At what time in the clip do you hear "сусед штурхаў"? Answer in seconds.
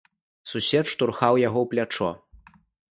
0.51-1.33